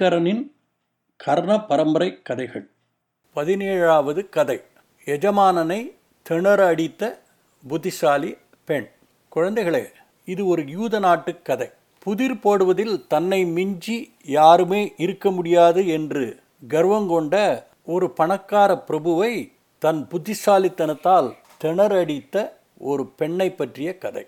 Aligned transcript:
ஐங்கரனின் 0.00 0.50
கர்ண 1.16 1.64
பரம்பரை 1.64 2.22
கதைகள். 2.22 2.70
பதினேழாவது 3.36 4.28
கதை. 4.28 4.60
எஜமானனை 5.04 5.94
திணற 6.22 6.66
அடித்த 6.66 7.22
புத்திசாலி 7.68 8.36
பெண். 8.64 8.88
குழந்தைகளே 9.34 9.84
இது 10.24 10.46
ஒரு 10.46 10.66
யூத 10.66 10.98
நாட்டு 10.98 11.42
கதை. 11.42 11.70
புதிர் 11.98 12.34
போடுவதில் 12.34 13.06
தன்னை 13.06 13.44
மிஞ்சி 13.44 14.12
யாருமே 14.24 14.94
இருக்க 14.96 15.30
முடியாது 15.30 15.88
என்று 15.88 16.40
கர்வங்கொண்ட 16.68 17.64
ஒரு 17.84 18.10
பணக்கார 18.10 18.84
பிரபுவை 18.88 19.52
தன் 19.78 20.08
புத்திசாலித்தனத்தால் 20.08 21.34
திணறடித்த 21.64 22.50
ஒரு 22.78 23.06
பெண்ணை 23.06 23.52
பற்றிய 23.52 23.98
கதை. 23.98 24.26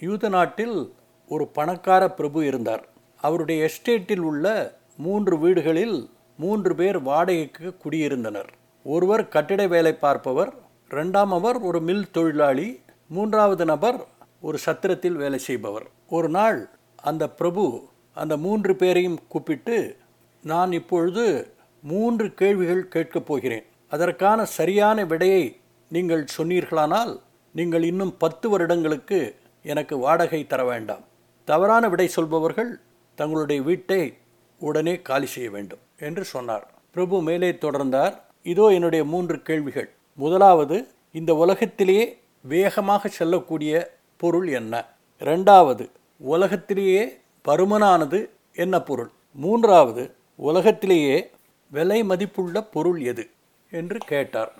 யூத 0.00 0.28
நாட்டில் 0.28 0.92
ஒரு 1.28 1.46
பணக்கார 1.46 2.10
பிரபு 2.10 2.46
இருந்தார். 2.46 2.88
அவருடைய 3.20 3.70
எஸ்டேட்டில் 3.70 4.18
உள்ள 4.18 4.76
மூன்று 4.96 5.38
வீடுகளில் 5.38 6.10
மூன்று 6.36 6.74
பேர் 6.74 6.98
வாடகைக்கு 6.98 7.76
குடியிருந்தனர். 7.84 8.48
ஒருவர் 8.84 9.28
கட்டிட 9.28 9.66
வேலை 9.66 9.94
பார்ப்பவர் 9.94 10.54
இரண்டாம் 10.90 11.32
அவர் 11.32 11.58
ஒரு 11.58 11.80
மில் 11.80 12.10
தொழிலாளி 12.10 12.80
மூன்றாவது 13.08 13.64
நபர் 13.64 14.06
ஒரு 14.40 14.58
சத்திரத்தில் 14.66 15.12
வேலை 15.12 15.38
செய்பவர். 15.38 15.86
ஒரு 16.08 16.28
நாள் 16.28 16.68
அந்த 16.96 17.30
பிரபு 17.30 17.88
அந்த 18.14 18.36
மூன்று 18.36 18.76
பேரையும் 18.76 19.18
கூப்பிட்டு 19.28 19.96
நான் 20.42 20.72
இப்பொழுது 20.72 21.52
மூன்று 21.82 22.34
கேள்விகள் 22.34 22.88
கேட்கப் 22.88 23.26
போகிறேன். 23.26 23.64
அதற்கான 23.88 24.44
சரியான 24.44 25.04
விடையை 25.04 25.60
நீங்கள் 25.88 26.24
சொன்னீர்களானால் 26.38 27.20
நீங்கள் 27.52 27.82
இன்னும் 27.82 28.16
பத்து 28.16 28.48
வருடங்களுக்கு 28.48 29.36
எனக்கு 29.62 29.98
வாடகை 29.98 30.46
தர 30.46 30.64
வேண்டாம். 30.64 31.04
தவறான 31.44 31.88
விடை 31.88 32.08
சொல்பவர்கள் 32.08 32.80
தங்களுடைய 33.14 33.62
வீட்டை 33.62 34.14
உடனே 34.58 35.02
காலி 35.02 35.26
செய்ய 35.26 35.50
வேண்டும் 35.50 35.78
என்று 35.98 36.24
சொன்னார். 36.24 36.70
பிரபு 36.90 37.22
மேலே 37.22 37.50
தொடர்ந்தார். 37.50 38.18
இதோ 38.42 38.68
என்னுடைய 38.68 39.04
மூன்று 39.04 39.42
கேள்விகள். 39.42 39.90
முதலாவது 40.14 40.88
இந்த 41.12 41.34
உலகத்திலேயே 41.34 42.20
வேகமாக 42.40 43.08
செல்லக்கூடிய 43.08 43.96
பொருள் 44.16 44.48
என்ன? 44.48 44.84
ரெண்டாவது 45.20 45.90
உலகத்திலேயே 46.16 47.20
பருமனானது 47.48 48.28
என்ன 48.54 48.80
பொருள்? 48.80 49.10
மூன்றாவது 49.32 50.14
உலகத்திலேயே 50.36 51.30
விலை 51.70 52.04
மதிப்புள்ள 52.04 52.62
பொருள் 52.62 53.00
எது? 53.00 53.30
என்று 53.70 53.98
கேட்டார். 53.98 54.52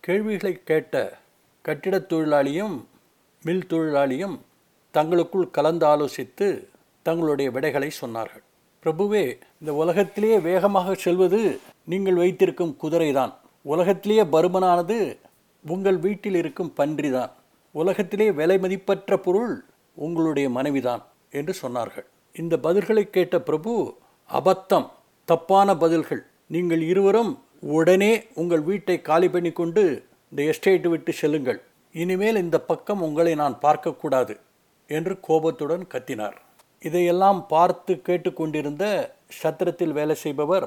கேள்விகளை 0.00 0.60
கேட்ட 0.64 1.18
கட்டிடத் 1.64 2.12
தொழிலாளியும் 2.12 2.84
மில் 3.42 3.66
தொழிலாளியும் 3.68 4.38
தங்களுக்குள் 4.90 5.50
கலந்து 5.50 5.86
ஆலோசித்து 5.86 6.66
தங்களுடைய 7.02 7.50
விடைகளை 7.50 7.90
சொன்னார்கள். 8.00 8.42
பிரபுவே 8.82 9.24
இந்த 9.60 9.72
உலகத்திலேயே 9.82 10.36
வேகமாக 10.46 10.94
செல்வது 11.04 11.40
நீங்கள் 11.92 12.20
வைத்திருக்கும் 12.22 12.72
குதிரைதான். 12.82 13.32
உலகத்திலேயே 13.72 14.24
பருமனானது 14.34 14.96
உங்கள் 15.64 15.98
வீட்டில் 16.06 16.38
இருக்கும் 16.40 16.72
பன்றிதான். 16.78 17.32
உலகத்திலே 17.74 18.26
விலை 18.38 18.56
மதிப்பற்ற 18.64 19.16
பொருள் 19.26 19.54
உங்களுடைய 19.96 20.46
மனைவிதான் 20.56 21.02
என்று 21.38 21.52
சொன்னார்கள். 21.62 22.06
இந்த 22.34 22.54
பதில்களை 22.66 23.04
கேட்ட 23.16 23.36
பிரபு 23.48 23.72
அபத்தம் 24.30 24.88
தப்பான 25.28 25.76
பதில்கள். 25.82 26.22
நீங்கள் 26.54 26.82
இருவரும் 26.92 27.32
உடனே 27.76 28.12
உங்கள் 28.40 28.64
வீட்டை 28.70 28.96
காலி 29.08 29.28
பண்ணி 29.34 29.52
கொண்டு 29.60 29.82
இந்த 30.30 30.42
எஸ்டேட் 30.52 30.88
விட்டு 30.92 31.12
செல்லுங்கள். 31.20 31.60
இனிமேல் 31.94 32.42
இந்த 32.44 32.58
பக்கம் 32.70 33.04
உங்களை 33.08 33.34
நான் 33.42 33.56
பார்க்கக்கூடாது 33.66 34.34
என்று 34.90 35.14
கோபத்துடன் 35.28 35.84
கத்தினார். 35.92 36.36
இதையெல்லாம் 36.82 37.46
பார்த்து 37.46 37.92
கேட்டுக்கொண்டிருந்த 38.02 38.84
சத்திரத்தில் 39.42 39.92
வேலை 39.92 40.14
செய்பவர் 40.14 40.66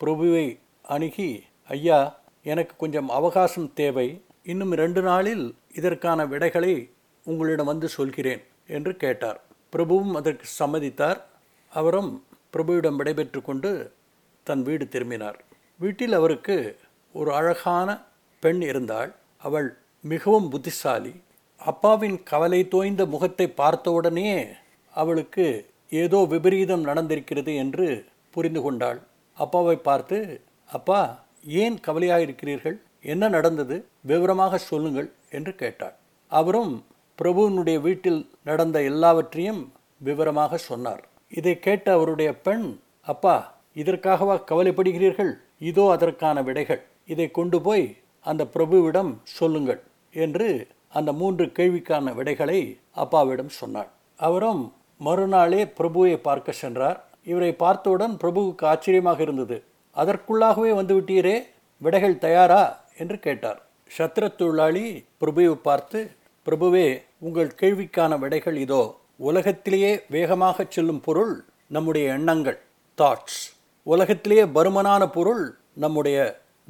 பிரபுவை 0.00 0.58
அணுகி 0.82 1.44
ஐயா 1.68 2.18
எனக்கு 2.42 2.74
கொஞ்சம் 2.76 3.08
அவகாசம் 3.08 3.72
தேவை. 3.72 4.22
இன்னும் 4.42 4.72
ரெண்டு 4.72 5.02
நாளில் 5.02 5.54
இதற்கான 5.74 6.26
விடைகளை 6.26 6.90
உங்களிடம் 7.24 7.66
வந்து 7.66 7.88
சொல்கிறேன் 7.88 8.42
என்று 8.66 8.96
கேட்டார். 8.96 9.40
பிரபுவும் 9.72 10.12
அதற்கு 10.12 10.46
சம்மதித்தார். 10.58 11.20
அவரும் 11.72 12.24
பிரபுவிடம் 12.52 12.96
விடைபெற்று 12.96 13.42
கொண்டு 13.42 13.92
தன் 14.42 14.62
வீடு 14.62 14.88
திரும்பினார். 14.88 15.38
வீட்டில் 15.78 16.12
அவருக்கு 16.12 16.56
ஒரு 17.12 17.34
அழகான 17.34 17.88
பெண் 18.40 18.62
இருந்தாள். 18.62 19.14
அவள் 19.38 19.76
மிகவும் 20.00 20.50
புத்திசாலி. 20.50 21.14
அப்பாவின் 21.56 22.22
கவலை 22.22 22.68
தோய்ந்த 22.68 23.06
முகத்தை 23.06 23.46
பார்த்தவுடனே 23.48 24.30
அவளுக்கு 24.94 25.46
ஏதோ 26.02 26.18
விபரீதம் 26.32 26.84
நடந்திருக்கிறது 26.90 27.52
என்று 27.62 27.86
புரிந்து 28.34 28.60
கொண்டாள். 28.62 28.98
அப்பாவை 29.36 29.76
பார்த்து 29.88 30.18
அப்பா 30.70 31.00
ஏன் 31.62 31.76
கவலையாக 31.86 32.24
இருக்கிறீர்கள் 32.26 32.76
என்ன 33.12 33.24
நடந்தது? 33.36 33.76
விவரமாக 34.10 34.58
சொல்லுங்கள் 34.70 35.08
என்று 35.36 35.52
கேட்டாள். 35.62 35.96
அவரும் 36.32 36.74
பிரபுவினுடைய 37.18 37.78
வீட்டில் 37.86 38.20
நடந்த 38.48 38.76
எல்லாவற்றையும் 38.90 39.62
விவரமாக 40.00 40.56
சொன்னார். 40.68 41.02
இதை 41.32 41.54
கேட்ட 41.66 41.86
அவருடைய 41.96 42.30
பெண் 42.46 42.66
அப்பா 43.12 43.36
இதற்காகவா 43.82 44.36
கவலைப்படுகிறீர்கள்? 44.50 45.32
இதோ 45.70 45.84
அதற்கான 45.96 46.38
விடைகள். 46.48 46.82
இதை 47.12 47.26
கொண்டு 47.38 47.58
போய் 47.66 47.86
அந்த 48.26 48.42
பிரபுவிடம் 48.54 49.12
சொல்லுங்கள் 49.38 49.80
என்று 50.14 50.48
அந்த 50.98 51.10
மூன்று 51.20 51.44
கேள்விக்கான 51.58 52.14
விடைகளை 52.18 52.58
அப்பாவிடம் 53.02 53.52
சொன்னாள். 53.60 53.90
அவரும் 54.18 54.62
மறுநாளே 55.00 55.64
பிரபுவை 55.64 56.16
பார்க்க 56.16 56.52
சென்றார். 56.52 57.04
இவரை 57.24 57.52
பார்த்தவுடன் 57.52 58.16
பிரபுவுக்கு 58.22 58.64
ஆச்சரியமாக 58.64 59.22
இருந்தது. 59.22 59.62
அதற்குள்ளாகவே 59.96 60.70
வந்துவிட்டீரே 60.80 61.36
விடைகள் 61.78 62.18
தயாரா? 62.18 62.82
என்று 62.98 63.18
கேட்டார். 63.18 63.62
சத்திர 63.98 64.36
தொழிலாளி 64.36 65.04
பிரபுவை 65.20 65.54
பார்த்து 65.54 66.10
பிரபுவே 66.46 67.02
உங்கள் 67.18 67.54
கேள்விக்கான 67.60 68.18
விடைகள் 68.18 68.56
இதோ. 68.56 68.82
உலகத்திலேயே 69.16 70.02
வேகமாக 70.10 70.66
செல்லும் 70.68 71.00
பொருள் 71.00 71.44
நம்முடைய 71.66 72.12
எண்ணங்கள் 72.12 72.60
தாட்ஸ் 72.98 73.40
உலகத்திலேயே 73.82 74.44
பருமனான 74.44 75.06
பொருள் 75.06 75.58
நம்முடைய 75.74 76.18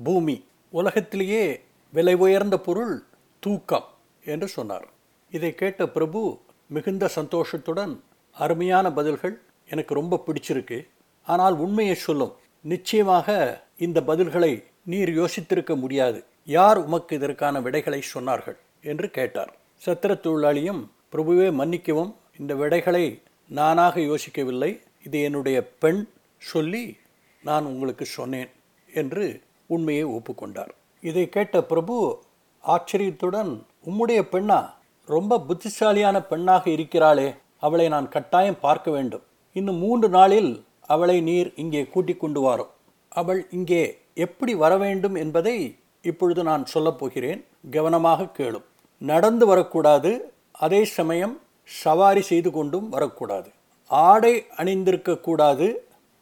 பூமி. 0.04 0.44
உலகத்திலேயே 0.70 1.60
விலை 1.92 2.14
உயர்ந்த 2.14 2.58
பொருள் 2.58 3.02
தூக்கம் 3.38 3.84
என்று 4.24 4.48
சொன்னார். 4.48 4.88
இதை 5.30 5.54
கேட்ட 5.54 5.88
பிரபு 5.88 6.38
மிகுந்த 6.66 7.08
சந்தோஷத்துடன் 7.08 8.02
அருமையான 8.38 8.92
பதில்கள் 8.92 9.40
எனக்கு 9.68 9.94
ரொம்ப 9.94 10.24
பிடிச்சிருக்கு. 10.26 10.88
ஆனால் 11.22 11.58
உண்மையை 11.58 11.94
சொல்லும் 11.94 12.32
நிச்சயமாக 12.60 13.60
இந்த 13.76 14.00
பதில்களை 14.00 14.64
நீர் 14.84 15.18
யோசித்திருக்க 15.18 15.76
முடியாது. 15.76 16.24
யார் 16.44 16.76
உமக்கு 16.76 17.16
இதற்கான 17.16 17.60
விடைகளை 17.60 18.02
சொன்னார்கள்? 18.14 18.56
என்று 18.82 19.10
கேட்டார். 19.10 19.56
சத்திர 19.86 20.18
தொழிலாளியும் 20.18 20.88
பிரபுவே 21.12 21.52
மன்னிக்கவும். 21.52 22.16
இந்த 22.38 22.54
விடைகளை 22.54 23.22
நானாக 23.48 24.00
யோசிக்கவில்லை. 24.00 24.82
இது 25.04 25.22
என்னுடைய 25.22 25.68
பெண். 25.78 26.06
சொல்லி 26.38 26.96
நான் 27.42 27.64
உங்களுக்கு 27.64 28.04
சொன்னேன். 28.04 28.48
என்று 28.94 29.40
உண்மையை 29.66 30.04
ஒப்புக்கொண்டார். 30.04 30.68
இதை 31.00 31.28
கேட்ட 31.28 31.62
பிரபு 31.62 32.22
ஆச்சரியத்துடன் 32.60 33.66
உம்முடைய 33.86 34.22
பெண்ணா? 34.32 34.70
ரொம்ப 35.06 35.40
புத்திசாலியான 35.40 36.22
பெண்ணாக 36.22 36.70
இருக்கிறாளே. 36.70 37.34
அவளை 37.66 37.86
நான் 37.94 38.12
கட்டாயம் 38.14 38.62
பார்க்க 38.66 38.88
வேண்டும். 38.96 39.24
இன்னும் 39.56 39.82
மூன்று 39.84 40.08
நாளில் 40.16 40.52
அவளை 40.94 41.16
நீர் 41.28 41.50
இங்கே 41.62 41.82
கூட்டிக் 41.94 42.22
கொண்டு 42.22 42.40
வாரும். 42.40 42.72
அவள் 43.12 43.40
இங்கே 43.56 43.82
எப்படி 44.26 44.52
வர 44.62 44.72
வேண்டும் 44.84 45.16
என்பதை 45.22 45.56
இப்பொழுது 46.10 46.42
நான் 46.50 46.64
சொல்லப் 46.72 46.98
போகிறேன். 47.00 47.40
கவனமாக 47.76 48.30
கேளும். 48.38 48.66
நடந்து 49.02 49.44
வரக்கூடாது. 49.50 50.10
அதே 50.64 50.80
சமயம் 50.98 51.34
சவாரி 51.68 52.22
செய்து 52.30 52.50
கொண்டும் 52.56 52.88
வரக்கூடாது. 52.94 53.48
ஆடை 53.90 54.34
அணிந்திருக்கக்கூடாது 54.60 55.68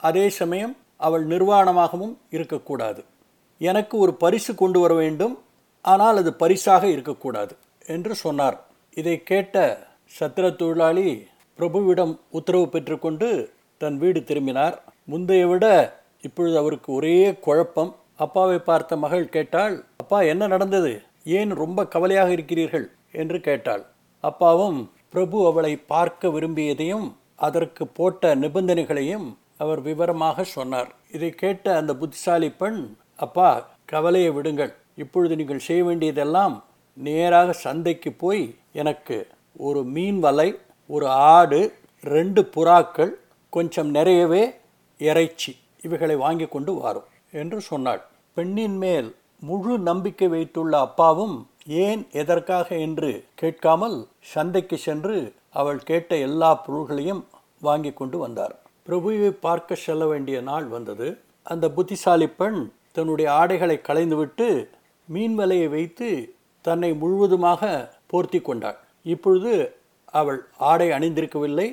அதே 0.09 0.25
சமயம் 0.39 0.75
அவள் 1.07 1.25
நிர்வாணமாகவும் 1.27 2.13
இருக்கக்கூடாது 2.35 3.01
எனக்கு 3.61 3.95
ஒரு 4.03 4.13
பரிசு 4.23 4.51
கொண்டு 4.61 4.79
வர 4.83 4.93
வேண்டும். 5.01 5.35
ஆனால் 5.85 6.17
அது 6.21 6.31
பரிசாக 6.41 6.83
இருக்கக்கூடாது 6.95 7.53
என்று 7.95 8.13
சொன்னார். 8.23 8.57
இதை 8.97 9.15
கேட்ட 9.31 9.57
சத்திர 10.19 10.45
தொழிலாளி 10.55 11.07
பிரபுவிடம் 11.59 12.13
உத்தரவு 12.29 12.69
பெற்றுக்கொண்டு 12.69 13.27
தன் 13.77 13.97
வீடு 13.97 14.23
திரும்பினார். 14.23 14.75
முந்தைய 15.05 15.47
விட 15.47 15.65
இப்பொழுது 16.21 16.57
அவருக்கு 16.57 16.93
ஒரே 16.93 17.17
குழப்பம். 17.39 17.91
அப்பாவை 18.15 18.57
பார்த்த 18.59 18.95
மகள் 18.95 19.29
கேட்டாள் 19.29 19.75
அப்பா 19.97 20.21
என்ன 20.21 20.47
நடந்தது? 20.47 21.01
ஏன் 21.37 21.51
ரொம்ப 21.51 21.87
கவலையாக 21.87 22.31
இருக்கிறீர்கள்? 22.31 22.85
என்று 23.11 23.39
கேட்டாள். 23.39 23.83
அப்பாவும் 24.23 24.79
பிரபு 25.09 25.37
அவளை 25.47 25.73
பார்க்க 25.77 26.27
விரும்பியதையும் 26.27 27.07
அதற்கு 27.35 27.87
போட்ட 27.87 28.35
நிபந்தனைகளையும் 28.35 29.27
அவர் 29.57 29.81
விவரமாக 29.81 30.43
சொன்னார். 30.43 30.89
இதை 31.11 31.29
கேட்ட 31.29 31.75
அந்த 31.75 31.95
புத்திசாலி 31.95 32.49
பெண் 32.51 32.81
அப்பா 33.15 33.49
கவலையை 33.85 34.29
விடுங்கள். 34.29 34.73
இப்பொழுது 34.95 35.35
நீங்கள் 35.35 35.65
செய்ய 35.67 35.83
வேண்டியதெல்லாம் 35.83 36.55
நேராக 36.97 37.51
சந்தைக்கு 37.51 38.11
போய் 38.13 38.43
எனக்கு 38.71 39.17
ஒரு 39.57 39.83
மீன் 39.83 40.19
வலை 40.19 40.49
ஒரு 40.87 41.07
ஆடு 41.09 41.73
ரெண்டு 42.01 42.41
புறாக்கள் 42.41 43.11
கொஞ்சம் 43.49 43.89
நிறையவே 43.89 44.53
இறைச்சி. 44.97 45.55
இவைகளை 45.81 46.15
வாங்கி 46.15 46.45
கொண்டு 46.45 46.73
வாரும். 46.73 47.03
என்று 47.31 47.61
சொன்னாள். 47.61 48.01
பெண்ணின் 48.33 48.77
மேல் 48.77 49.15
முழு 49.39 49.77
நம்பிக்கை 49.79 50.27
வைத்துள்ள 50.27 50.79
அப்பாவும் 50.79 51.49
ஏன் 51.67 52.07
எதற்காக 52.11 52.75
என்று 52.75 53.23
கேட்காமல் 53.35 54.07
சந்தைக்கு 54.19 54.77
சென்று 54.77 55.33
அவள் 55.49 55.77
கேட்ட 55.77 56.15
எல்லா 56.15 56.55
பொருள்களையும் 56.55 57.27
வாங்கி 57.59 57.91
கொண்டு 57.91 58.17
வந்தார். 58.17 58.59
பிரபுவை 58.87 59.29
பார்க்க 59.29 59.75
செல்ல 59.75 60.07
வேண்டிய 60.07 60.41
நாள் 60.41 60.65
வந்தது. 60.65 61.17
அந்த 61.43 61.69
புத்திசாலி 61.69 62.27
பெண் 62.27 62.71
தன்னுடைய 62.91 63.31
ஆடைகளை 63.31 63.81
களைந்துவிட்டு 63.81 64.69
மீன் 65.05 65.39
வலையை 65.39 65.69
வைத்து 65.69 66.33
தன்னை 66.61 66.93
முழுவதுமாக 66.93 67.93
போர்த்தி 68.07 68.41
கொண்டாள். 68.41 68.77
இப்பொழுது 69.03 69.75
அவள் 70.19 70.39
ஆடை 70.71 70.87
அணிந்திருக்கவில்லை. 70.89 71.67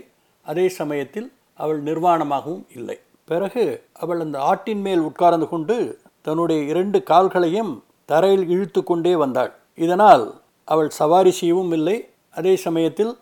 அதே 0.47 0.67
சமயத்தில் 0.81 1.29
அவள் 1.63 1.81
நிர்வாணமாகவும் 1.89 2.65
இல்லை. 2.77 2.97
பிறகு 3.31 3.65
அவள் 4.03 4.21
அந்த 4.21 4.37
ஆட்டின் 4.51 4.83
மேல் 4.87 5.03
உட்கார்ந்து 5.09 5.47
கொண்டு 5.49 5.77
தன்னுடைய 6.27 6.61
இரண்டு 6.73 6.99
கால்களையும் 7.11 7.73
தரையில் 8.11 8.47
இழுத்து 8.55 8.81
கொண்டே 8.85 9.13
வந்தாள். 9.23 9.53
இதனால் 9.85 10.25
அவள் 10.69 10.91
சவாரி 11.01 11.33
செய்யவும் 11.41 11.73
இல்லை. 11.73 11.97
அதே 12.39 12.55
சமயத்தில் 12.67 13.13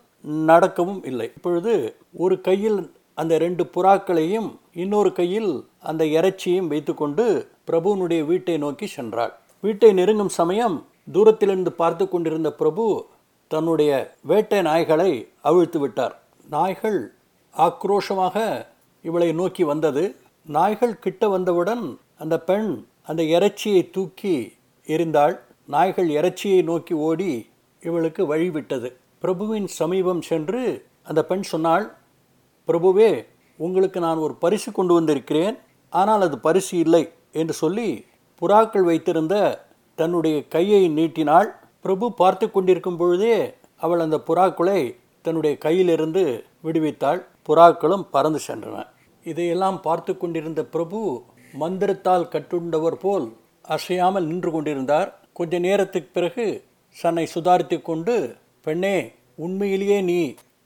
நடக்கவும் 0.51 1.01
இல்லை. 1.09 1.27
இப்பொழுது 1.37 1.73
ஒரு 2.23 2.35
கையில் 2.47 2.79
அந்த 3.21 3.33
ரெண்டு 3.43 3.63
புறாக்களையும் 3.75 4.49
இன்னொரு 4.83 5.11
கையில் 5.19 5.51
அந்த 5.89 6.03
இறைச்சியையும் 6.17 6.71
வைத்துக்கொண்டு 6.73 7.25
பிரபுனுடைய 7.69 8.21
வீட்டை 8.31 8.55
நோக்கி 8.65 8.87
சென்றாள். 8.95 9.33
வீட்டை 9.65 9.91
நெருங்கும் 9.99 10.35
சமயம் 10.39 10.77
தூரத்திலிருந்து 11.15 11.71
பார்த்து 11.81 12.05
கொண்டிருந்த 12.09 12.49
பிரபு 12.59 12.83
தன்னுடைய 13.51 13.91
வேட்டை 14.29 14.59
நாய்களை 14.69 15.11
அவிழ்த்து 15.49 15.79
விட்டார். 15.79 16.15
நாய்கள் 16.49 16.99
ஆக்ரோஷமாக 17.55 18.35
இவளை 19.05 19.29
நோக்கி 19.39 19.63
வந்தது. 19.71 20.03
நாய்கள் 20.47 21.01
கிட்ட 21.05 21.23
வந்தவுடன் 21.29 21.85
அந்த 22.23 22.35
பெண் 22.49 22.69
அந்த 23.09 23.21
இறைச்சியை 23.35 23.83
தூக்கி 23.95 24.35
எரிந்தாள் 24.87 25.35
நாய்கள் 25.75 26.09
இறைச்சியை 26.17 26.61
நோக்கி 26.69 26.93
ஓடி 27.07 27.31
இவளுக்கு 27.83 28.21
வழிவிட்டது 28.31 28.89
பிரபுவின் 29.23 29.67
சமீபம் 29.79 30.21
சென்று 30.29 30.61
அந்த 31.09 31.21
பெண் 31.29 31.45
சொன்னாள் 31.51 31.85
பிரபுவே 32.67 33.11
உங்களுக்கு 33.59 33.99
நான் 34.05 34.23
ஒரு 34.25 34.33
பரிசு 34.43 34.69
கொண்டு 34.71 34.93
வந்திருக்கிறேன். 34.93 35.55
ஆனால் 35.93 36.21
அது 36.27 36.37
பரிசு 36.47 36.73
இல்லை 36.77 37.03
என்று 37.41 37.53
சொல்லி 37.53 37.89
புறாக்கள் 38.41 38.85
வைத்திருந்த 38.89 39.35
தன்னுடைய 39.99 40.37
கையை 40.47 40.83
நீட்டினாள். 40.97 41.49
பிரபு 41.81 42.13
பார்த்து 42.13 42.51
கொண்டிருக்கும் 42.51 42.97
பொழுதே 42.97 43.35
அவள் 43.77 43.99
அந்த 43.99 44.17
புறாக்களை 44.27 44.79
தன்னுடைய 45.21 45.57
கையிலிருந்து 45.65 46.23
விடுவித்தாள். 46.63 47.19
புறாக்களும் 47.47 48.05
பறந்து 48.11 48.39
சென்றன. 48.47 48.85
இதையெல்லாம் 49.25 49.81
பார்த்து 49.81 50.17
கொண்டிருந்த 50.17 50.61
பிரபு 50.63 50.99
மந்திரத்தால் 51.53 52.29
கட்டுண்டவர் 52.33 52.97
போல் 52.99 53.27
அசையாமல் 53.61 54.25
நின்று 54.25 54.51
கொண்டிருந்தார். 54.51 55.09
கொஞ்ச 55.33 55.59
நேரத்துக்கு 55.59 56.09
பிறகு 56.13 56.45
தன்னை 56.95 57.25
சுதாரித்து 57.35 57.81
கொண்டு 57.81 58.35
பெண்ணே 58.61 58.95
உண்மையிலேயே 59.35 60.01
நீ 60.01 60.19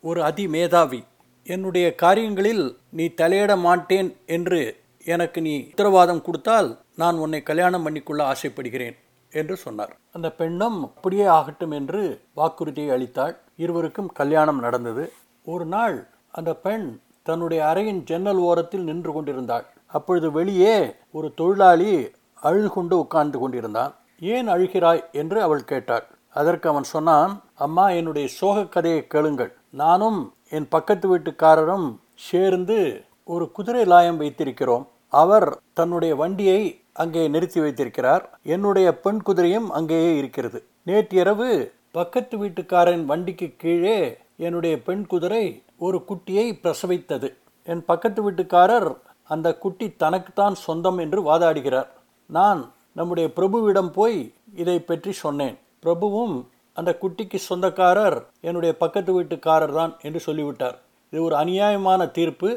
ஒரு 0.04 0.22
அதிமேதாவி. 0.22 1.02
என்னுடைய 1.48 1.96
காரியங்களில் 1.96 2.64
நீ 2.90 3.06
தலையிட 3.22 3.54
மாட்டேன் 3.58 4.10
என்று 4.26 4.62
எனக்கு 5.06 5.40
நீ 5.42 5.54
உத்தரவாதம் 5.72 6.22
கொடுத்தால் 6.22 6.70
நான் 6.96 7.18
உன்னை 7.18 7.42
கல்யாணம் 7.44 7.86
பண்ணிக்கொள்ள 7.86 8.22
ஆசைப்படுகிறேன். 8.34 8.96
என்று 9.34 9.56
சொன்னார். 9.56 9.98
அந்த 10.12 10.32
பெண்ணும் 10.32 10.84
அப்படியே 10.84 11.26
ஆகட்டும் 11.26 11.72
என்று 11.72 12.22
வாக்குறுதியை 12.34 12.90
அளித்தாள். 12.90 13.36
இருவருக்கும் 13.56 14.08
கல்யாணம் 14.08 14.60
நடந்தது. 14.60 15.14
ஒரு 15.44 15.66
நாள் 15.66 16.08
அந்த 16.32 16.56
பெண் 16.56 17.00
தன்னுடைய 17.24 17.64
அறையின் 17.64 18.04
ஜன்னல் 18.04 18.38
ஓரத்தில் 18.38 18.84
நின்று 18.84 19.14
கொண்டிருந்தாள். 19.14 19.66
அப்பொழுது 19.86 20.32
வெளியே 20.32 20.96
ஒரு 21.12 21.34
தொழிலாளி 21.34 22.10
அழுது 22.42 22.70
கொண்டு 22.70 23.00
உட்கார்ந்து 23.00 23.40
கொண்டிருந்தான். 23.40 23.96
ஏன் 24.20 24.48
அழுகிறாய்? 24.48 25.04
என்று 25.12 25.42
அவள் 25.42 25.64
கேட்டாள். 25.64 26.06
அதற்கு 26.30 26.70
அவன் 26.70 26.84
சொன்னான் 26.84 27.42
அம்மா 27.54 27.90
என்னுடைய 27.90 28.28
சோக 28.28 28.66
கதையை 28.66 29.08
கேளுங்கள். 29.08 29.56
நானும் 29.70 30.34
என் 30.50 30.68
பக்கத்து 30.68 31.18
வீட்டுக்காரரும் 31.18 31.96
சேர்ந்து 32.16 33.04
ஒரு 33.24 33.52
குதிரை 33.52 33.86
லாயம் 33.86 34.18
வைத்திருக்கிறோம். 34.18 34.88
அவர் 35.10 35.60
தன்னுடைய 35.74 36.16
வண்டியை 36.16 36.83
அங்கே 37.02 37.22
நிறுத்தி 37.34 37.60
வைத்திருக்கிறார். 37.60 38.24
என்னுடைய 38.56 38.88
பெண் 39.06 39.22
குதிரையும் 39.28 39.68
அங்கேயே 39.78 40.12
இருக்கிறது. 40.16 40.60
நேற்று 40.90 41.18
இரவு 41.22 41.50
பக்கத்து 41.98 42.36
வீட்டுக்காரன் 42.44 43.04
வண்டிக்கு 43.12 43.48
கீழே 43.64 43.98
என்னுடைய 44.46 44.76
பெண் 44.88 45.06
குதிரை 45.12 45.46
ஒரு 45.86 45.98
குட்டியை 46.10 46.48
பிரசவித்தது. 46.64 47.30
என் 47.64 47.84
பக்கத்து 47.86 48.22
வீட்டுக்காரர் 48.26 48.90
அந்த 49.34 49.48
குட்டி 49.64 49.88
தனக்குத்தான் 50.04 50.56
சொந்தம் 50.66 50.98
என்று 50.98 51.20
வாதாடுகிறார். 51.30 51.90
நான் 52.30 52.62
நம்முடைய 53.00 53.28
பிரபுவிடம் 53.38 53.92
போய் 53.98 54.18
இதை 54.62 54.78
பற்றி 54.80 55.12
சொன்னேன். 55.24 55.56
பிரபுவும் 55.86 56.36
அந்த 56.74 56.92
குட்டிக்கு 57.02 57.40
சொந்தக்காரர் 57.50 58.18
என்னுடைய 58.48 58.72
பக்கத்து 58.84 59.12
வீட்டுக்காரர் 59.18 59.76
தான் 59.80 59.94
என்று 60.02 60.20
சொல்லிவிட்டார். 60.28 60.78
இது 61.14 61.22
ஒரு 61.24 61.36
அநியாயமான 61.36 62.12
தீர்ப்பு. 62.12 62.50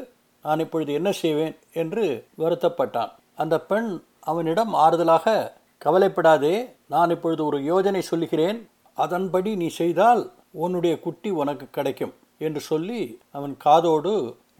நான் 0.45 0.63
இப்பொழுது 0.65 0.91
என்ன 0.93 1.09
செய்வேன் 1.21 1.55
என்று 1.81 2.05
வருத்தப்பட்டான். 2.43 3.11
அந்த 3.35 3.55
பெண் 3.71 3.89
அவனிடம் 4.31 4.73
ஆறுதலாக 4.85 5.35
கவலைப்படாதே 5.85 6.55
நான் 6.93 7.13
இப்பொழுது 7.15 7.41
ஒரு 7.49 7.57
யோஜனை 7.71 8.01
சொல்லுகிறேன். 8.09 8.59
அதன்படி 9.03 9.49
நீ 9.61 9.67
செய்தால் 9.81 10.21
உன்னுடைய 10.63 10.93
குட்டி 11.05 11.29
உனக்கு 11.41 11.65
கிடைக்கும் 11.77 12.13
என்று 12.45 12.61
சொல்லி 12.69 13.01
அவன் 13.37 13.55
காதோடு 13.65 14.13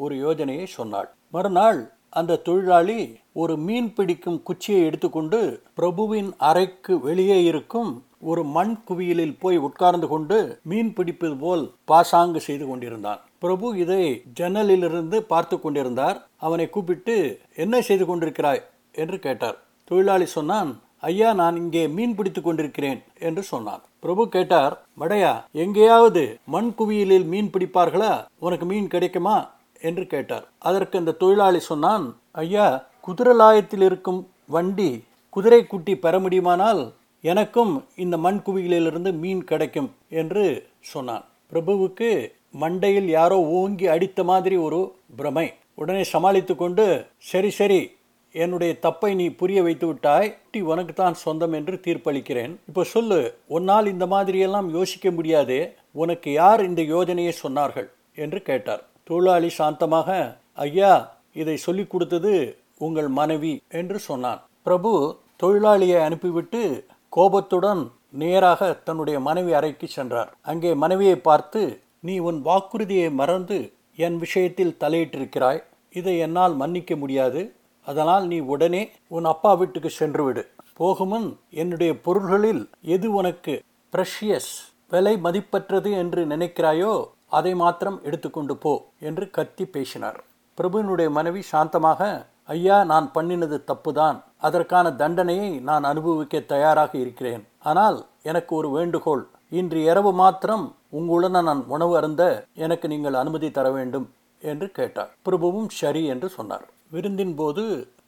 ஒரு 0.03 0.15
யோஜனையை 0.25 0.65
சொன்னாள். 0.77 1.09
மறுநாள் 1.35 1.79
அந்த 2.19 2.39
தொழிலாளி 2.47 2.99
ஒரு 3.41 3.53
மீன் 3.67 3.89
பிடிக்கும் 3.97 4.37
குச்சியை 4.47 4.81
எடுத்துக்கொண்டு 4.89 5.39
பிரபுவின் 5.77 6.29
அறைக்கு 6.49 6.93
வெளியே 7.07 7.39
இருக்கும் 7.49 7.91
ஒரு 8.29 8.43
மண் 8.55 8.73
குவியலில் 8.87 9.35
போய் 9.43 9.57
உட்கார்ந்து 9.67 10.07
கொண்டு 10.13 10.37
மீன் 10.69 10.91
பிடிப்பது 10.97 11.35
போல் 11.43 11.63
பாசாங்கு 11.89 12.39
செய்து 12.47 12.65
கொண்டிருந்தான். 12.67 13.19
பிரபு 13.43 13.67
இதை 13.83 14.03
ஜன்னலிலிருந்து 14.39 15.17
பார்த்து 15.33 15.55
கொண்டிருந்தார். 15.59 16.17
அவனை 16.45 16.65
கூப்பிட்டு 16.69 17.15
என்ன 17.63 17.81
செய்து 17.89 18.05
கொண்டிருக்கிறாய்? 18.05 18.63
என்று 19.03 19.19
கேட்டார். 19.19 19.57
தொழிலாளி 19.83 20.25
சொன்னான் 20.25 20.71
ஐயா 20.99 21.33
நான் 21.33 21.55
இங்கே 21.55 21.87
மீன் 21.87 22.15
பிடித்து 22.15 22.41
கொண்டிருக்கிறேன் 22.41 23.01
என்று 23.19 23.43
சொன்னான். 23.43 23.81
பிரபு 23.99 24.29
கேட்டார் 24.29 24.73
மடையா 24.99 25.33
எங்கேயாவது 25.51 26.23
மண் 26.45 26.71
குவியலில் 26.77 27.27
மீன் 27.33 27.49
பிடிப்பார்களா? 27.53 28.13
உனக்கு 28.37 28.65
மீன் 28.65 28.87
கிடைக்குமா? 28.87 29.37
என்று 29.81 30.03
கேட்டார். 30.07 30.45
அதற்கு 30.59 30.95
அந்த 30.97 31.11
தொழிலாளி 31.11 31.59
சொன்னான் 31.59 32.05
ஐயா 32.31 32.67
குதிரலாயத்தில் 33.07 33.83
இருக்கும் 33.89 34.21
வண்டி 34.47 35.03
குதிரை 35.29 35.61
குட்டி 35.65 35.93
பெற 35.95 36.19
முடியுமானால் 36.19 36.81
எனக்கும் 37.21 37.73
இந்த 37.95 38.15
மண் 38.17 38.39
குவியலிலிருந்து 38.45 39.11
மீன் 39.23 39.43
கிடைக்கும் 39.43 39.89
என்று 40.09 40.45
சொன்னான். 40.79 41.25
பிரபுவுக்கு 41.51 42.09
மண்டையில் 42.61 43.09
யாரோ 43.19 43.37
ஓங்கி 43.59 43.87
அடித்த 43.87 44.23
மாதிரி 44.23 44.55
ஒரு 44.55 44.79
பிரமை. 45.15 45.47
உடனே 45.73 46.03
சமாளித்து 46.03 46.55
கொண்டு 46.55 46.85
சரி 47.31 47.49
சரி 47.49 47.79
என்னுடைய 48.43 48.71
தப்பை 48.85 49.09
நீ 49.19 49.25
புரிய 49.39 49.59
வைத்து 49.67 49.85
விட்டாய் 49.87 50.29
டி 50.51 50.59
உனக்கு 50.71 50.93
தான் 50.93 51.17
சொந்தம் 51.23 51.55
என்று 51.59 51.75
தீர்ப்பளிக்கிறேன். 51.85 52.53
இப்போ 52.69 52.83
சொல்லு 52.93 53.19
உன்னால் 53.55 53.91
இந்த 53.93 54.05
மாதிரியெல்லாம் 54.05 54.67
யோசிக்க 54.77 55.11
முடியாதே 55.11 55.61
உனக்கு 56.01 56.31
யார் 56.41 56.61
இந்த 56.69 56.81
யோஜனையை 56.93 57.33
சொன்னார்கள்? 57.43 57.87
என்று 58.23 58.41
கேட்டார். 58.49 58.83
தொழிலாளி 59.03 59.49
சாந்தமாக 59.59 60.09
ஐயா 60.67 60.93
இதை 61.41 61.55
சொல்லிக் 61.65 61.91
கொடுத்தது 61.91 62.33
உங்கள் 62.85 63.09
மனைவி 63.19 63.53
என்று 63.79 63.97
சொன்னான். 64.09 64.41
பிரபு 64.67 64.91
தொழிலாளியை 65.43 65.99
அனுப்பிவிட்டு 66.07 66.61
கோபத்துடன் 67.13 67.81
நேராக 68.21 68.61
தன்னுடைய 68.87 69.17
மனைவி 69.27 69.51
அறைக்கு 69.59 69.87
சென்றார். 69.97 70.29
அங்கே 70.51 70.71
மனைவியை 70.83 71.17
பார்த்து 71.29 71.61
நீ 72.07 72.15
உன் 72.29 72.39
வாக்குறுதியை 72.41 73.09
மறந்து 73.21 73.57
என் 74.05 74.17
விஷயத்தில் 74.23 74.77
தலையிட்டிருக்கிறாய். 74.83 75.61
இதை 75.93 76.13
என்னால் 76.25 76.55
மன்னிக்க 76.61 76.95
முடியாது. 76.95 77.41
அதனால் 77.87 78.25
நீ 78.31 78.37
உடனே 78.53 78.81
உன் 79.17 79.27
அப்பா 79.33 79.51
வீட்டுக்கு 79.59 79.89
சென்று 79.99 80.23
விடு 80.27 80.43
போகுமுன் 80.79 81.27
என்னுடைய 81.61 81.91
பொருள்களில் 82.05 82.63
எது 82.95 83.07
உனக்கு 83.19 83.53
ப்ரெஷியஸ் 83.93 84.51
விலை 84.93 85.13
மதிப்பற்றது 85.25 85.91
என்று 86.01 86.21
நினைக்கிறாயோ 86.33 86.93
அதை 87.37 87.51
மாத்திரம் 87.61 87.99
எடுத்துக்கொண்டு 88.07 88.53
போ 88.63 88.73
என்று 89.07 89.25
கத்தி 89.37 89.65
பேசினார். 89.75 90.19
பிரபுவினுடைய 90.57 91.09
மனைவி 91.17 91.41
சாந்தமாக 91.51 92.01
ஐயா 92.55 92.77
நான் 92.91 93.07
பண்ணினது 93.15 93.57
தப்புதான். 93.69 94.17
அதற்கான 94.47 94.91
தண்டனையை 95.01 95.49
நான் 95.69 95.85
அனுபவிக்க 95.91 96.39
தயாராக 96.53 96.93
இருக்கிறேன். 97.03 97.43
ஆனால் 97.69 97.97
எனக்கு 98.31 98.51
ஒரு 98.59 98.69
வேண்டுகோள். 98.77 99.23
இன்று 99.59 99.79
இரவு 99.89 100.11
மாத்திரம் 100.21 100.65
உங்களுடன் 100.99 101.37
நான் 101.49 101.63
உணவு 101.75 101.93
அருந்த 101.99 102.23
எனக்கு 102.65 102.87
நீங்கள் 102.93 103.19
அனுமதி 103.23 103.49
தர 103.57 103.67
வேண்டும் 103.77 104.07
என்று 104.43 104.67
கேட்டார். 104.77 105.11
பிரபுவும் 105.27 105.69
சரி 105.81 106.03
என்று 106.13 106.29
சொன்னார். 106.37 106.65
விருந்தின் 106.91 107.35
போது 107.35 107.63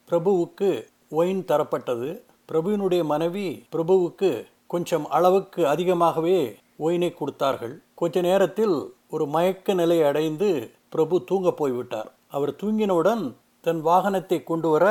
பிரபுவுக்கு 0.09 0.69
ஒயின் 1.09 1.43
தரப்பட்டது. 1.48 2.09
பிரபுவினுடைய 2.51 3.03
மனைவி 3.03 3.65
பிரபுவுக்கு 3.71 4.45
கொஞ்சம் 4.67 5.05
அளவுக்கு 5.07 5.67
அதிகமாகவே 5.67 6.39
ஒயினை 6.79 7.13
கொடுத்தார்கள். 7.13 7.81
கொஞ்ச 7.95 8.21
நேரத்தில் 8.21 8.93
ஒரு 9.09 9.25
மயக்க 9.25 9.74
நிலை 9.74 10.03
அடைந்து 10.03 10.50
பிரபு 10.89 11.24
தூங்க 11.24 11.51
போய்விட்டார். 11.51 12.09
அவர் 12.27 12.51
தூங்கினவுடன் 12.51 13.24
தன் 13.62 13.81
வாகனத்தை 13.86 14.43
கொண்டு 14.43 14.69
வர 14.69 14.86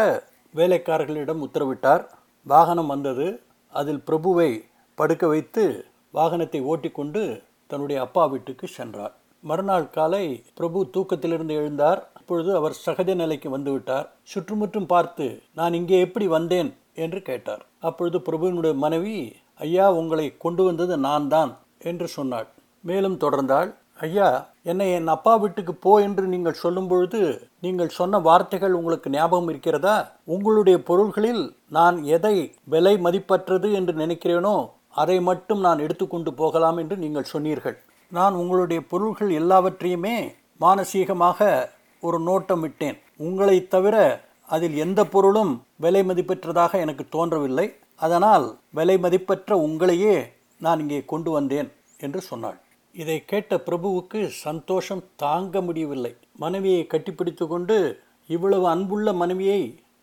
வேலைக்காரர்களிடம் 0.54 1.44
உத்தரவிட்டார். 1.46 2.04
வாகனம் 2.46 2.86
வந்தது. 2.86 3.40
அதில் 3.72 4.02
பிரபுவை 4.06 4.50
படுக்க 4.94 5.26
வைத்து 5.26 5.84
வாகனத்தை 6.14 6.60
ஓட்டிக்கொண்டு 6.62 7.42
தன்னுடைய 7.66 8.02
அப்பா 8.02 8.26
வீட்டுக்கு 8.26 8.66
சென்றார். 8.66 9.14
மறுநாள் 9.44 9.86
காலை 9.96 10.24
பிரபு 10.58 10.78
தூக்கத்திலிருந்து 10.94 11.54
எழுந்தார். 11.60 12.00
அப்பொழுது 12.18 12.50
அவர் 12.56 12.74
சகஜ 12.84 13.10
நிலைக்கு 13.22 13.48
வந்துவிட்டார். 13.56 14.06
சுற்றுமுற்றும் 14.32 14.90
பார்த்து 14.92 15.26
நான் 15.60 15.76
இங்கே 15.80 15.98
எப்படி 16.06 16.28
வந்தேன்? 16.36 16.70
என்று 17.04 17.20
கேட்டார். 17.28 17.62
அப்பொழுது 17.88 18.18
பிரபுவினுடைய 18.26 18.74
மனைவி 18.84 19.16
ஐயா 19.66 19.86
உங்களை 19.98 20.24
கொண்டு 20.44 20.62
வந்தது 20.68 20.94
நான் 21.08 21.26
தான் 21.34 21.50
என்று 21.90 22.06
சொன்னாள். 22.16 22.48
மேலும் 22.88 23.16
தொடர்ந்தாள் 23.24 23.70
ஐயா 24.06 24.28
என்னை 24.70 24.86
என் 24.96 25.12
அப்பா 25.14 25.32
வீட்டுக்கு 25.42 25.72
போ 25.84 25.92
என்று 26.06 26.24
நீங்கள் 26.32 26.60
சொல்லும் 26.62 26.88
பொழுது 26.90 27.20
நீங்கள் 27.64 27.96
சொன்ன 27.98 28.18
வார்த்தைகள் 28.26 28.76
உங்களுக்கு 28.78 29.08
ஞாபகம் 29.16 29.50
இருக்கிறதா? 29.52 29.96
உங்களுடைய 30.34 30.76
பொருள்களில் 30.88 31.42
நான் 31.78 31.96
எதை 32.16 32.36
விலை 32.74 32.94
மதிப்பற்றது 33.06 33.70
என்று 33.78 33.94
நினைக்கிறேனோ 34.02 34.56
அதை 35.02 35.16
மட்டும் 35.30 35.60
நான் 35.66 35.82
எடுத்துக்கொண்டு 35.86 36.32
போகலாம் 36.40 36.78
என்று 36.82 36.96
நீங்கள் 37.04 37.30
சொன்னீர்கள். 37.34 37.78
நான் 38.12 38.34
உங்களுடைய 38.34 38.80
பொருள்கள் 38.90 39.30
எல்லாவற்றையுமே 39.40 40.16
மானசீகமாக 40.60 41.48
ஒரு 42.02 42.18
நோட்டம் 42.20 42.62
விட்டேன் 42.64 42.96
உங்களை 43.26 43.56
தவிர 43.74 43.96
அதில் 44.48 44.76
எந்த 44.84 45.00
பொருளும் 45.14 45.52
விலை 45.84 46.02
மதிப்பற்றதாக 46.02 46.72
எனக்கு 46.84 47.04
தோன்றவில்லை. 47.16 47.66
அதனால் 48.04 48.46
விலை 48.78 48.96
மதிப்பற்ற 48.98 49.50
உங்களையே 49.66 50.16
நான் 50.60 50.80
இங்கே 50.80 51.00
கொண்டு 51.12 51.30
வந்தேன் 51.30 51.68
என்று 51.98 52.20
சொன்னாள். 52.20 52.58
இதை 52.94 53.16
கேட்ட 53.30 53.52
பிரபுவுக்கு 53.66 54.20
சந்தோஷம் 54.46 55.02
தாங்க 55.16 55.60
முடியவில்லை. 55.60 56.12
மனைவியை 56.44 56.82
கட்டிப்பிடித்து 56.92 57.46
கொண்டு 57.46 57.76
இவ்வளவு 58.30 58.66
அன்புள்ள 58.74 59.12
மனைவியை 59.22 59.60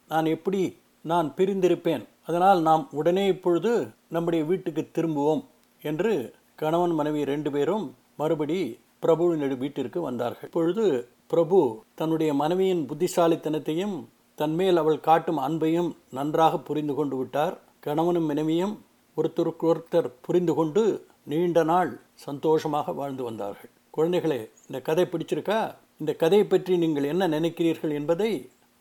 நான் 0.09 0.27
எப்படி 0.35 0.62
நான் 1.05 1.27
பிரிந்திருப்பேன்? 1.38 2.03
அதனால் 2.27 2.59
நாம் 2.69 2.83
உடனே 3.00 3.25
இப்பொழுது 3.33 3.71
நம்முடைய 4.15 4.41
வீட்டுக்கு 4.51 4.83
திரும்புவோம் 4.97 5.43
என்று 5.81 6.13
கணவன் 6.55 6.91
மனைவி 6.91 7.24
ரெண்டு 7.24 7.51
பேரும் 7.51 7.85
மறுபடி 8.17 8.79
பிரபுவின் 9.00 9.57
வீட்டிற்கு 9.57 10.01
வந்தார்கள். 10.01 10.43
இப்பொழுது 10.43 11.09
பிரபு 11.27 11.57
தன்னுடைய 11.95 12.33
மனைவியின் 12.33 12.83
புத்திசாலித்தனத்தையும் 12.89 13.95
தன்மேல் 14.35 14.77
அவள் 14.77 15.00
காட்டும் 15.00 15.39
அன்பையும் 15.39 15.89
நன்றாக 16.12 16.57
புரிந்து 16.57 16.93
கொண்டு 16.93 17.17
விட்டார். 17.17 17.55
கணவனும் 17.79 18.25
மனைவியும் 18.25 18.74
ஒருத்தருக்கு 19.17 19.65
ஒருத்தர் 19.71 20.09
புரிந்து 20.21 20.53
கொண்டு 20.53 20.83
நீண்ட 21.24 21.63
நாள் 21.63 21.91
சந்தோஷமாக 22.13 22.91
வாழ்ந்து 22.91 23.24
வந்தார்கள். 23.24 23.71
குழந்தைகளே 23.97 24.39
இந்த 24.67 24.81
கதை 24.81 25.05
பிடிச்சிருக்கா? 25.12 25.75
இந்த 25.97 26.13
கதையை 26.13 26.47
பற்றி 26.47 26.77
நீங்கள் 26.77 27.03
என்ன 27.03 27.27
நினைக்கிறீர்கள் 27.27 27.93
என்பதை 27.93 28.31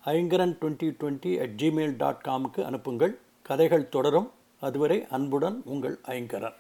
Aingaran 0.05 0.57
twenty 0.61 0.89
twenty 1.01 1.33
at 1.41 1.57
Gmail 1.63 1.97
dot 1.97 2.25
காமுக்கு 2.29 2.63
அனுப்புங்கள். 2.63 3.19
கதைகள் 3.43 3.89
தொடரும். 3.89 4.31
அதுவரை 4.61 5.07
அன்புடன் 5.11 5.63
உங்கள் 5.65 5.99
ஐங்கரன். 6.09 6.59